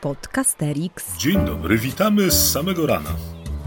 [0.00, 1.16] Podcasterix.
[1.16, 3.10] Dzień dobry, witamy z samego rana.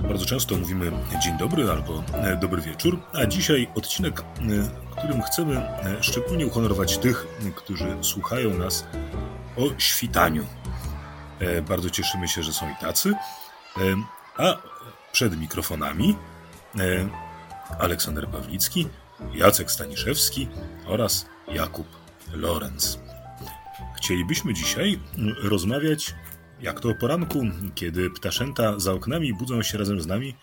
[0.08, 0.92] Bardzo często mówimy
[1.24, 4.24] dzień dobry albo e, dobry wieczór, a dzisiaj odcinek, e,
[4.98, 8.86] którym chcemy e, szczególnie uhonorować tych, którzy słuchają nas
[9.58, 10.46] o świtaniu.
[11.68, 13.14] Bardzo cieszymy się, że są i tacy.
[14.38, 14.58] A
[15.12, 16.16] przed mikrofonami
[17.80, 18.88] Aleksander Pawlicki,
[19.34, 20.48] Jacek Staniszewski
[20.86, 21.88] oraz Jakub
[22.34, 23.00] Lorenz.
[24.04, 25.00] Chcielibyśmy dzisiaj
[25.44, 26.16] rozmawiać,
[26.62, 27.40] jak to o poranku,
[27.76, 30.34] kiedy ptaszęta za oknami budzą się razem z nami,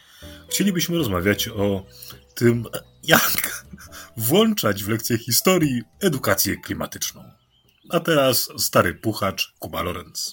[0.48, 1.86] chcielibyśmy rozmawiać o
[2.34, 2.64] tym,
[3.04, 3.64] jak
[4.28, 7.22] włączać w lekcję historii edukację klimatyczną.
[7.88, 10.32] A teraz stary puchacz Kuba Lorenz.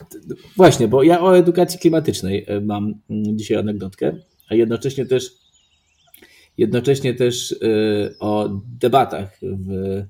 [0.55, 4.17] Właśnie, bo ja o edukacji klimatycznej e, mam mm, dzisiaj anegdotkę,
[4.49, 5.31] a jednocześnie też
[6.57, 8.49] jednocześnie też e, o
[8.79, 10.03] debatach w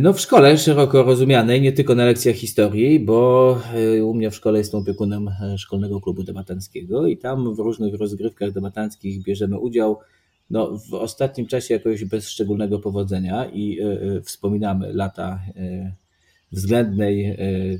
[0.00, 4.34] no w szkole szeroko rozumianej, nie tylko na lekcjach historii, bo e, u mnie w
[4.34, 9.98] szkole jestem opiekunem e, szkolnego klubu debatanckiego i tam w różnych rozgrywkach debatanckich bierzemy udział.
[10.50, 13.78] No, w ostatnim czasie jakoś bez szczególnego powodzenia i
[14.22, 15.40] wspominamy lata
[16.52, 17.78] względnej mm,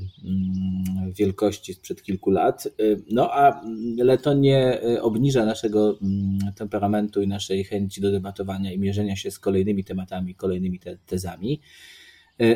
[1.13, 2.67] wielkości sprzed kilku lat.
[3.11, 3.61] No a
[4.01, 9.31] ale to nie obniża naszego mm, temperamentu i naszej chęci do debatowania i mierzenia się
[9.31, 11.61] z kolejnymi tematami, kolejnymi te, tezami.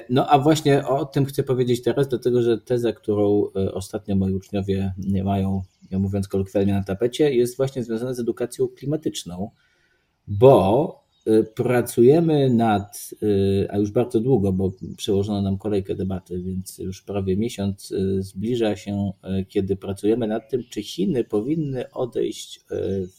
[0.10, 3.44] No a właśnie o tym chcę powiedzieć teraz, dlatego że teza, którą
[3.74, 9.50] ostatnio moi uczniowie nie mają, mówiąc kolokwialnie, na tapecie, jest właśnie związana z edukacją klimatyczną,
[10.28, 11.05] bo
[11.56, 13.10] pracujemy nad,
[13.64, 18.76] e, a już bardzo długo, bo przełożono nam kolejkę debaty, więc już prawie miesiąc zbliża
[18.76, 19.12] się,
[19.50, 22.66] kiedy pracujemy nad tym, czy Chiny powinny odejść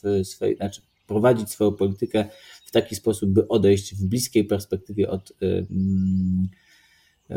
[0.02, 2.24] w swojej, znaczy prowadzić swoją politykę
[2.64, 6.48] w taki sposób, by odejść w bliskiej perspektywie od, mm,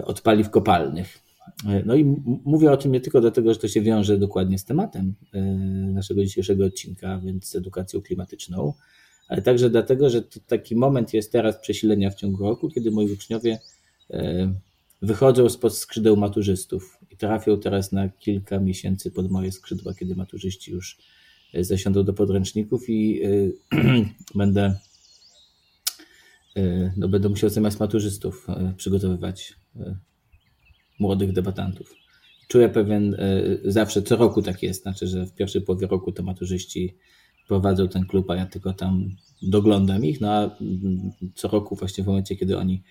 [0.03, 1.19] od paliw kopalnych.
[1.85, 5.15] No i mówię o tym nie tylko dlatego, że to się wiąże dokładnie z tematem
[5.93, 8.73] naszego dzisiejszego odcinka, więc z edukacją klimatyczną,
[9.29, 13.59] ale także dlatego, że taki moment jest teraz przesilenia w ciągu roku, kiedy moi uczniowie
[15.01, 20.71] wychodzą spod skrzydeł maturzystów i trafią teraz na kilka miesięcy pod moje skrzydła, kiedy maturzyści
[20.71, 20.97] już
[21.53, 23.21] zasiądą do podręczników i
[24.35, 24.79] będę
[26.97, 28.47] no, będę musiał zamiast maturzystów
[28.77, 29.55] przygotowywać
[30.99, 31.93] młodych debatantów.
[32.47, 33.17] Czuję pewien,
[33.65, 36.97] zawsze co roku tak jest, znaczy, że w pierwszej połowie roku to maturzyści
[37.49, 39.09] prowadzą ten klub, a ja tylko tam
[39.41, 40.57] doglądam ich, no a
[41.35, 42.83] co roku właśnie w momencie, kiedy oni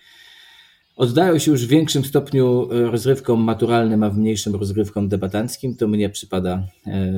[0.95, 5.87] oddają się już w większym stopniu e, rozrywkom maturalnym, a w mniejszym rozrywkom debatanckim, to
[5.87, 7.13] mnie przypada e,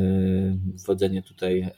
[0.88, 1.72] wodzenie tutaj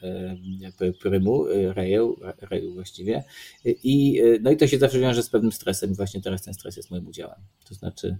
[0.80, 1.44] e, prymu,
[1.74, 3.24] reju, reju właściwie.
[3.64, 6.76] I, no i to się zawsze wiąże z pewnym stresem i właśnie teraz ten stres
[6.76, 7.38] jest moim udziałem.
[7.68, 8.16] To znaczy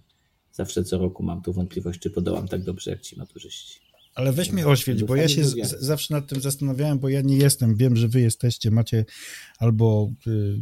[0.52, 3.83] zawsze co roku mam tu wątpliwość, czy podołam tak dobrze jak ci maturzyści.
[4.14, 7.36] Ale weź mnie oświeć, bo ja się z, zawsze nad tym zastanawiałem, bo ja nie
[7.36, 9.04] jestem, wiem, że wy jesteście, macie
[9.58, 10.58] albo y,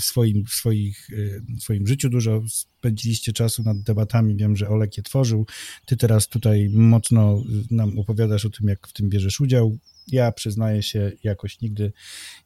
[0.00, 4.68] w swoim, w swoich, y, w swoim życiu dużo spędziliście czasu nad debatami, wiem, że
[4.68, 5.46] Olek je tworzył,
[5.86, 9.78] ty teraz tutaj mocno nam opowiadasz o tym, jak w tym bierzesz udział.
[10.08, 11.92] Ja przyznaję się, jakoś nigdy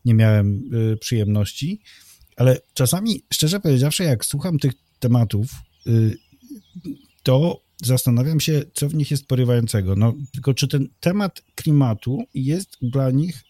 [0.05, 1.81] nie miałem y, przyjemności,
[2.37, 5.51] ale czasami, szczerze powiedziawszy, jak słucham tych tematów,
[7.23, 9.95] to zastanawiam się, co w nich jest porywającego.
[9.97, 13.43] No, tylko czy ten temat klimatu jest dla nich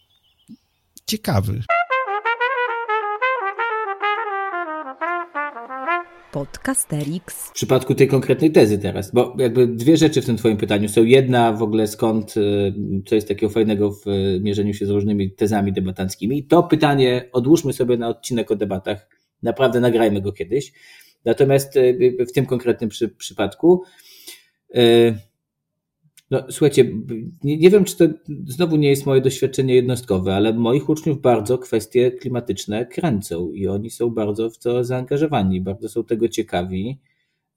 [1.06, 1.62] ciekawy?
[6.32, 7.48] Podcasterix.
[7.48, 11.04] W przypadku tej konkretnej tezy teraz, bo jakby dwie rzeczy w tym twoim pytaniu są.
[11.04, 12.74] Jedna w ogóle skąd, y,
[13.06, 14.04] co jest takiego fajnego w
[14.40, 16.44] mierzeniu się z różnymi tezami debatanckimi.
[16.44, 19.08] To pytanie odłóżmy sobie na odcinek o debatach.
[19.42, 20.72] Naprawdę nagrajmy go kiedyś.
[21.24, 23.82] Natomiast y, w tym konkretnym przy, przypadku
[26.30, 26.84] no, słuchajcie,
[27.44, 28.04] nie, nie, wiem, czy to
[28.46, 33.90] znowu nie jest moje doświadczenie jednostkowe, ale moich uczniów bardzo kwestie klimatyczne kręcą i oni
[33.90, 36.98] są bardzo w to zaangażowani, bardzo są tego ciekawi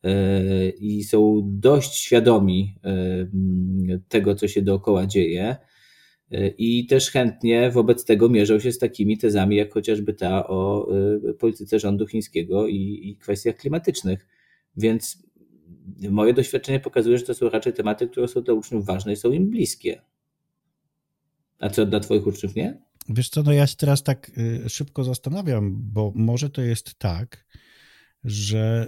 [0.04, 3.28] e, i są dość świadomi e,
[4.10, 5.56] tego, co się dookoła dzieje.
[6.58, 10.90] I też chętnie wobec tego mierzą się z takimi tezami, jak chociażby ta o
[11.40, 14.28] polityce rządu chińskiego i, i kwestiach klimatycznych.
[14.78, 15.27] Więc
[16.10, 19.32] moje doświadczenie pokazuje, że to są raczej tematy, które są dla uczniów ważne i są
[19.32, 20.02] im bliskie.
[21.60, 22.82] A co dla Twoich uczniów nie?
[23.10, 27.46] Wiesz co, no ja się teraz tak y, szybko zastanawiam, bo może to jest tak,
[28.24, 28.88] że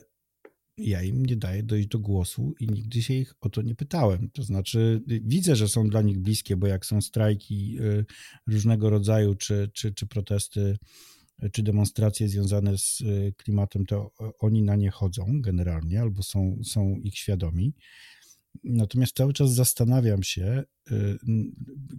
[0.77, 4.29] ja im nie daję dojść do głosu i nigdy się ich o to nie pytałem.
[4.33, 8.05] To znaczy, y, widzę, że są dla nich bliskie, bo jak są strajki y,
[8.47, 10.77] różnego rodzaju, czy, czy, czy protesty
[11.51, 16.95] czy demonstracje związane z e, klimatem, to oni na nie chodzą generalnie albo są, są
[16.95, 17.73] ich świadomi.
[18.63, 20.63] natomiast cały czas zastanawiam się,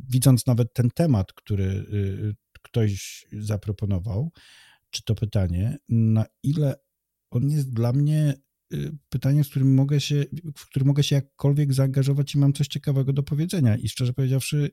[0.08, 1.86] widząc nawet ten temat, który
[2.62, 4.32] ktoś zaproponował,
[4.90, 6.74] czy to pytanie, na ile
[7.30, 8.34] on jest dla mnie
[9.08, 10.24] pytaniem, z którym mogę się,
[10.56, 13.76] w którym mogę się jakkolwiek zaangażować i mam coś ciekawego do powiedzenia.
[13.76, 14.70] I szczerze powiedziawszy,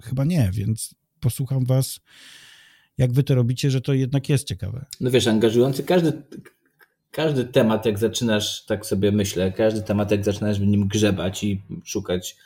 [0.00, 2.00] chyba nie, więc posłucham was,
[2.98, 4.86] jak wy to robicie, że to jednak jest ciekawe.
[5.00, 6.12] No wiesz, angażujący każdy,
[7.10, 11.62] każdy temat, jak zaczynasz, tak sobie myślę, każdy temat, jak zaczynasz w nim grzebać i
[11.84, 12.36] szukać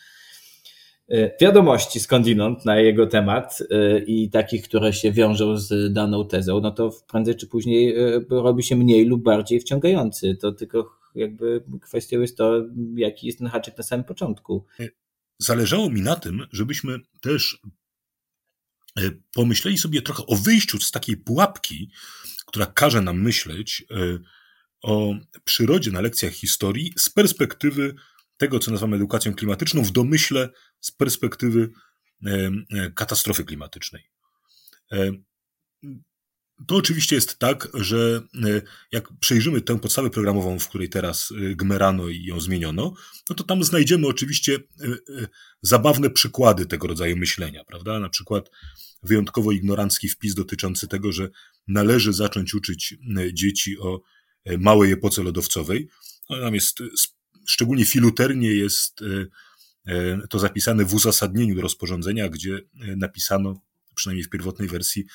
[1.08, 6.60] e, wiadomości skądinąd na jego temat e, i takich, które się wiążą z daną tezą,
[6.60, 10.36] no to prędzej czy później e, robi się mniej lub bardziej wciągający.
[10.36, 12.64] To tylko jakby kwestią jest to,
[12.96, 14.64] jaki jest ten haczyk na samym początku.
[15.38, 17.60] Zależało mi na tym, żebyśmy też
[19.32, 21.90] pomyśleli sobie trochę o wyjściu z takiej pułapki,
[22.46, 23.84] która każe nam myśleć
[24.82, 25.14] o
[25.44, 27.94] przyrodzie na lekcjach historii z perspektywy
[28.36, 30.48] tego, co nazywamy edukacją klimatyczną, w domyśle
[30.80, 31.70] z perspektywy
[32.26, 34.10] e, e, katastrofy klimatycznej.
[36.60, 38.22] E, to oczywiście jest tak, że
[38.92, 42.94] jak przejrzymy tę podstawę programową, w której teraz gmerano i ją zmieniono,
[43.30, 44.58] no to tam znajdziemy oczywiście
[45.62, 48.00] zabawne przykłady tego rodzaju myślenia, prawda?
[48.00, 48.50] Na przykład
[49.02, 51.28] wyjątkowo ignorancki wpis dotyczący tego, że
[51.68, 52.94] należy zacząć uczyć
[53.32, 54.00] dzieci o
[54.46, 55.88] E, małej epoce lodowcowej.
[56.30, 56.78] No, tam jest,
[57.46, 59.26] szczególnie filuternie jest e,
[59.92, 62.60] e, to zapisane w uzasadnieniu rozporządzenia, gdzie
[62.96, 63.60] napisano,
[63.94, 65.06] przynajmniej w pierwotnej wersji,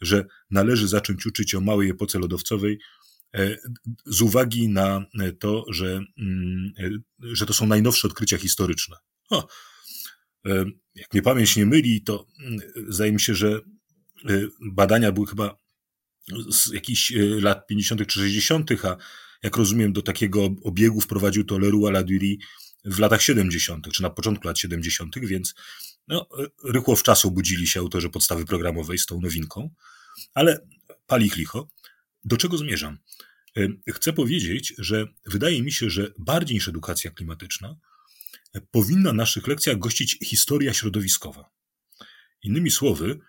[0.00, 2.78] że należy zacząć uczyć o małej epoce lodowcowej
[4.06, 5.06] z uwagi na
[5.38, 6.72] to, że, mm,
[7.18, 8.96] że to są najnowsze odkrycia historyczne.
[9.30, 9.48] O,
[10.94, 12.58] jak mnie pamięć nie myli, to mm,
[12.88, 13.60] zdaje mi się, że
[14.60, 15.56] badania były chyba
[16.50, 18.06] z jakichś e, lat 50.
[18.06, 18.96] czy 60., a
[19.42, 22.36] jak rozumiem, do takiego obiegu wprowadził to Leroy Ladurie
[22.84, 25.54] w latach 70., czy na początku lat 70., więc
[26.08, 29.70] no, e, rychło w czasu budzili się autorzy podstawy programowej z tą nowinką,
[30.34, 30.68] ale
[31.06, 31.68] pali licho.
[32.24, 32.98] Do czego zmierzam?
[33.56, 37.76] E, chcę powiedzieć, że wydaje mi się, że bardziej niż edukacja klimatyczna
[38.70, 41.50] powinna na naszych lekcjach gościć historia środowiskowa.
[42.42, 43.20] Innymi słowy,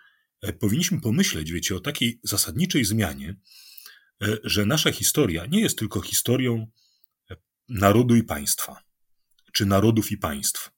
[0.42, 3.36] E, powinniśmy pomyśleć, wiecie, o takiej zasadniczej zmianie,
[4.22, 6.68] e, że nasza historia nie jest tylko historią
[7.32, 7.36] e,
[7.70, 8.84] narodu i państwa,
[9.54, 10.72] czy narodów i państw,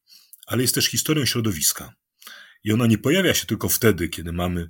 [0.52, 1.94] ale jest też historią środowiska.
[2.64, 4.70] I ona nie pojawia się tylko wtedy, kiedy mamy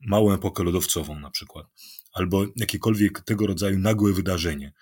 [0.00, 1.66] małą epokę lodowcową na przykład,
[2.12, 4.72] albo jakiekolwiek tego rodzaju nagłe wydarzenie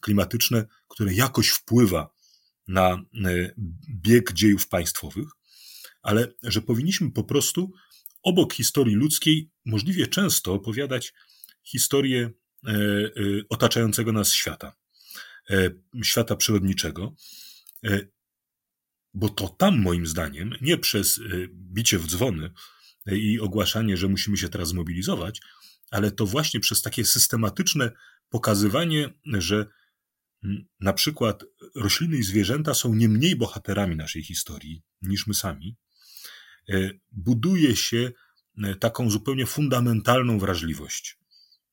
[0.00, 2.10] klimatyczne, które jakoś wpływa
[2.68, 3.02] na
[4.02, 5.28] bieg dziejów państwowych,
[6.02, 7.72] ale że powinniśmy po prostu
[8.22, 11.14] obok historii ludzkiej możliwie często opowiadać
[11.62, 12.30] historię
[12.66, 13.10] e, e,
[13.48, 14.72] otaczającego nas świata,
[15.50, 15.70] e,
[16.02, 17.14] świata przyrodniczego,
[19.16, 22.50] bo to tam moim zdaniem, nie przez bicie w dzwony
[23.06, 25.40] i ogłaszanie, że musimy się teraz zmobilizować,
[25.90, 27.90] ale to właśnie przez takie systematyczne
[28.28, 29.66] pokazywanie, że
[30.80, 35.76] na przykład rośliny i zwierzęta są nie mniej bohaterami naszej historii niż my sami,
[36.68, 38.12] E, buduje się
[38.62, 41.18] e, taką zupełnie fundamentalną wrażliwość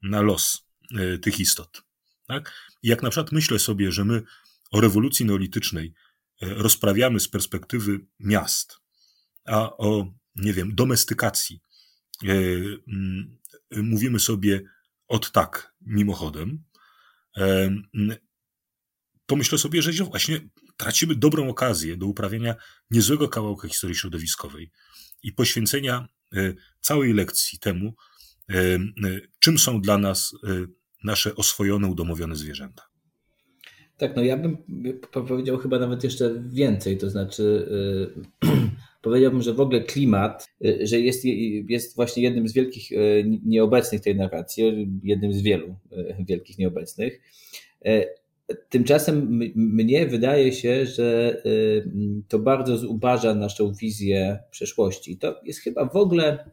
[0.02, 1.84] na los e, tych istot.
[2.28, 2.54] Tak?
[2.84, 4.24] Jak na przykład myślę sobie, że my
[4.72, 5.94] o rewolucji neolitycznej
[6.46, 8.80] rozprawiamy z perspektywy miast,
[9.46, 11.62] a o, nie wiem, domestykacji
[13.72, 14.62] mówimy sobie
[15.08, 16.64] od tak, mimochodem,
[19.26, 22.56] to myślę sobie, że właśnie tracimy dobrą okazję do uprawiania
[22.92, 24.72] niezłego kawałka historii środowiskowej
[25.24, 27.96] i poświęcenia e, całej lekcji temu,
[28.50, 28.80] e, e,
[29.40, 30.36] czym są dla nas
[31.04, 32.84] nasze oswojone, udomowione zwierzęta.
[33.98, 34.58] Tak, no ja bym
[35.12, 37.68] powiedział chyba nawet jeszcze więcej, to znaczy
[39.02, 40.48] powiedziałbym, że w ogóle klimat,
[40.82, 41.26] że jest,
[41.70, 42.90] jest właśnie jednym z wielkich
[43.46, 45.76] nieobecnych tej narracji, jednym z wielu
[46.28, 47.22] wielkich nieobecnych.
[48.70, 51.92] Tymczasem mnie wydaje się, że y,
[52.28, 55.18] to bardzo zubaża naszą wizję przeszłości.
[55.18, 56.52] To jest chyba w ogóle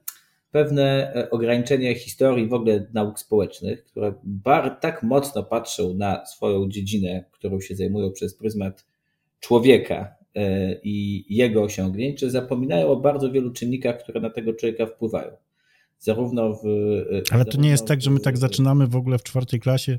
[0.51, 6.69] pewne e, ograniczenie historii, w ogóle nauk społecznych, które bar, tak mocno patrzą na swoją
[6.69, 8.87] dziedzinę, którą się zajmują przez pryzmat
[9.41, 14.87] człowieka e, i jego osiągnięć, że zapominają o bardzo wielu czynnikach, które na tego człowieka
[14.87, 15.31] wpływają
[16.01, 16.63] zarówno w.
[17.31, 19.99] Ale to nie jest tak, że my tak zaczynamy w ogóle w czwartej klasie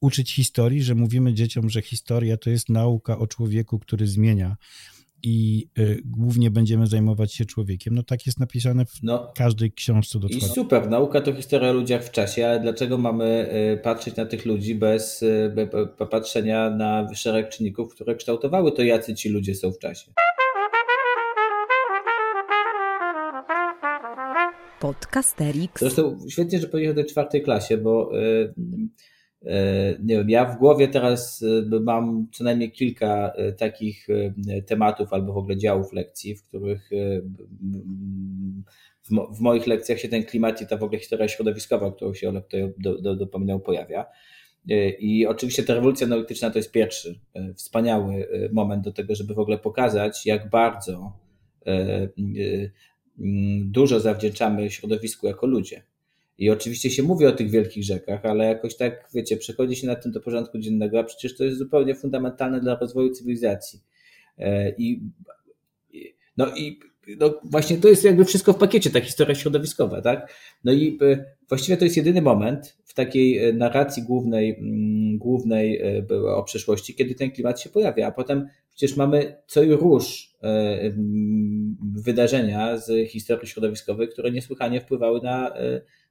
[0.00, 4.56] uczyć historii, że mówimy dzieciom, że historia to jest nauka o człowieku, który zmienia
[5.22, 7.94] i y, głównie będziemy zajmować się człowiekiem.
[7.94, 11.72] No tak jest napisane w no, każdej książce do I super, nauka to historia o
[11.72, 15.54] ludziach w czasie, ale dlaczego mamy y, patrzeć na tych ludzi bez y,
[16.10, 20.12] patrzenia na szereg czynników, które kształtowały to, jacy ci ludzie są w czasie?
[24.80, 25.80] Podcasterix.
[25.80, 28.52] Zresztą świetnie, że pojechał do czwartej klasie, bo E,
[30.02, 34.06] nie wiem, ja w głowie teraz e, mam co najmniej kilka e, takich
[34.66, 36.90] tematów albo w ogóle działów lekcji, w których
[39.32, 42.44] w, moich lekcjach się ten klimat i ta w ogóle historia środowiskowa, którą się Olek
[42.44, 44.06] tutaj do, do, dopominał, pojawia.
[44.98, 47.20] I oczywiście ta rewolucja neolityczna to jest pierwszy
[47.54, 51.12] wspaniały moment do tego, żeby w ogóle pokazać, jak bardzo
[53.64, 55.82] dużo zawdzięczamy środowisku jako ludzie.
[56.38, 59.96] I oczywiście się mówi o tych wielkich rzekach, ale jakoś tak, wiecie, przechodzi się na
[59.96, 63.80] tym do porządku dziennego, a przecież to jest zupełnie fundamentalne dla rozwoju cywilizacji.
[64.38, 65.00] E, I,
[66.36, 66.80] no i
[67.20, 70.32] no właśnie to jest jakby wszystko w pakiecie, ta historia środowiskowa, tak?
[70.64, 75.82] No i e, właściwie to jest jedyny moment w takiej e, narracji głównej, mm, głównej
[76.36, 80.32] o przeszłości, kiedy ten klimat się pojawia, a potem przecież mamy co i róż
[81.94, 85.52] wydarzenia z historii środowiskowej, które niesłychanie wpływały na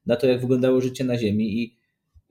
[0.05, 1.61] na to, jak wyglądało życie na Ziemi.
[1.63, 1.77] I,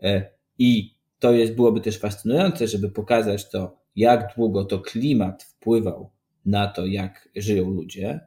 [0.02, 6.10] e, i to jest, byłoby też fascynujące, żeby pokazać to, jak długo to klimat wpływał
[6.44, 8.20] na to, jak żyją ludzie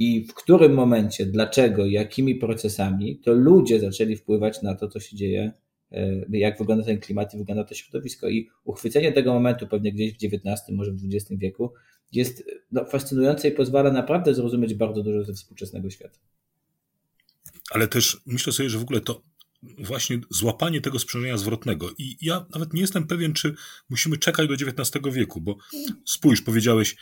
[0.00, 5.16] i w którym momencie, dlaczego, jakimi procesami to ludzie zaczęli wpływać na to, co się
[5.16, 5.52] dzieje,
[5.92, 8.28] e, jak wygląda ten klimat i wygląda to środowisko.
[8.28, 11.72] I uchwycenie tego momentu pewnie gdzieś w XIX, może w XX wieku
[12.12, 16.18] jest no, fascynujące i pozwala naprawdę zrozumieć bardzo dużo ze współczesnego świata
[17.70, 19.22] ale też myślę sobie, że w ogóle to
[19.78, 21.90] właśnie złapanie tego sprzężenia zwrotnego.
[21.98, 23.54] I ja nawet nie jestem pewien, czy
[23.90, 25.56] musimy czekać do XIX wieku, bo
[26.04, 26.96] spójrz, powiedziałeś,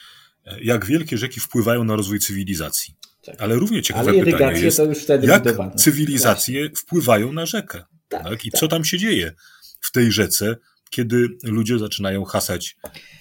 [0.62, 2.94] jak wielkie rzeki wpływają na rozwój cywilizacji.
[3.24, 3.34] Tak.
[3.38, 4.80] Ale równie ciekawe Ale pytanie jest,
[5.22, 6.76] jak cywilizacje Właśnie.
[6.76, 7.84] wpływają na rzekę.
[8.08, 8.46] Tak, tak?
[8.46, 8.60] I tak.
[8.60, 9.32] co tam się dzieje
[9.80, 10.56] w tej rzece,
[10.90, 12.76] kiedy ludzie zaczynają hasać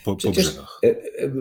[0.06, 0.80] po, po brzegach.
[0.84, 0.96] E, e,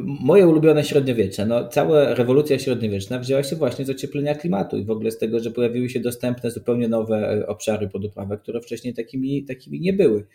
[0.04, 4.90] moje ulubione średniowiecze, no cała rewolucja średniowieczna wzięła się właśnie z ocieplenia klimatu i w
[4.90, 8.94] ogóle z tego, że pojawiły się dostępne zupełnie nowe e, obszary pod uprawę, które wcześniej
[8.94, 10.26] takimi, takimi nie były.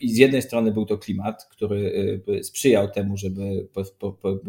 [0.00, 1.92] I z jednej strony był to klimat, który
[2.42, 4.40] sprzyjał temu, żeby po, po, po,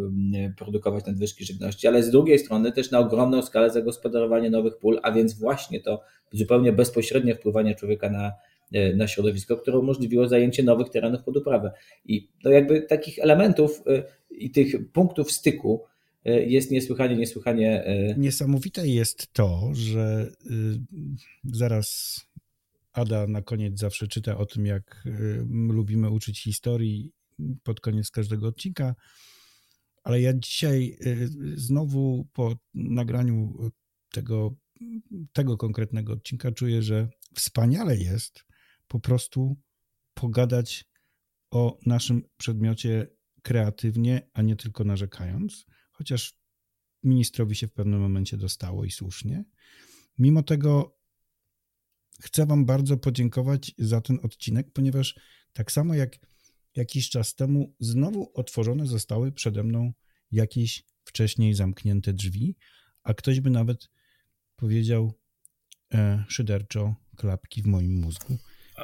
[0.57, 5.12] produkować nadwyżki żywności, ale z drugiej strony też na ogromną skalę zagospodarowanie nowych pól, a
[5.12, 8.31] więc właśnie to zupełnie bezpośrednie wpływanie człowieka na,
[8.96, 11.72] na środowisko, które umożliwiło zajęcie nowych terenów pod uprawę.
[12.06, 15.84] I to jakby takich elementów e, i tych punktów styku
[16.25, 17.84] e, jest niesłychanie, niesłychanie.
[18.18, 20.32] Niesamowite jest to, że
[21.44, 22.20] zaraz
[22.94, 25.04] Ada na koniec zawsze czyta o tym, jak
[25.50, 27.12] lubimy uczyć historii
[27.63, 28.96] pod koniec każdego odcinka.
[30.04, 30.98] Ale ja dzisiaj
[31.56, 33.54] znowu po nagraniu
[34.12, 34.56] tego,
[35.34, 38.46] tego konkretnego odcinka czuję, że wspaniale jest,
[38.91, 39.57] po prostu
[40.13, 40.86] pogadać
[41.51, 43.07] o naszym przedmiocie
[43.41, 46.33] kreatywnie, a nie tylko narzekając, chociaż
[47.03, 49.45] ministrowi się w pewnym momencie dostało i słusznie.
[50.17, 50.98] Mimo tego
[52.21, 55.19] chcę Wam bardzo podziękować za ten odcinek, ponieważ
[55.53, 56.17] tak samo jak
[56.75, 59.93] jakiś czas temu znowu otworzone zostały przede mną
[60.31, 62.55] jakieś wcześniej zamknięte drzwi,
[63.03, 63.89] a ktoś by nawet
[64.55, 65.19] powiedział
[65.93, 68.38] e, szyderczo klapki w moim mózgu.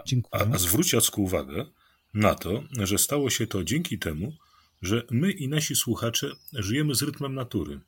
[0.07, 0.43] Dziękuję.
[0.43, 1.65] A, a zwróć Jacku uwagę
[2.13, 4.33] na to, że stało się to dzięki temu,
[4.81, 7.79] że my i nasi słuchacze żyjemy z rytmem natury.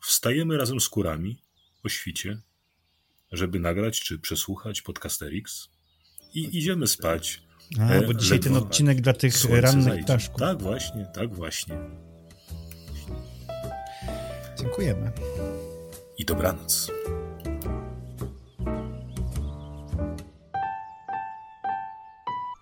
[0.00, 1.42] Wstajemy razem z kurami
[1.84, 2.40] o świcie,
[3.32, 5.68] żeby nagrać czy przesłuchać podcasterix
[6.34, 7.42] i idziemy spać.
[7.80, 10.04] A, e, bo dzisiaj ten odcinek dla tych rannych zajdzie.
[10.04, 10.40] ptaszków.
[10.40, 11.78] Tak właśnie, tak właśnie.
[14.58, 15.12] Dziękujemy.
[16.18, 16.90] I dobranoc.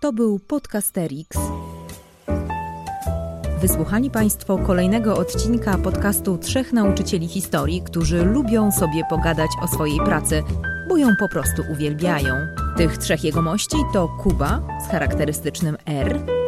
[0.06, 1.38] To był Podcasterix.
[3.60, 10.42] Wysłuchali Państwo kolejnego odcinka podcastu Trzech Nauczycieli Historii, którzy lubią sobie pogadać o swojej pracy,
[10.88, 12.34] bo ją po prostu uwielbiają.
[12.76, 16.35] Tych trzech jegomości to Kuba z charakterystycznym R,